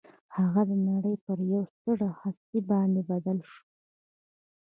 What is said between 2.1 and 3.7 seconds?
هستي باندې بدل شو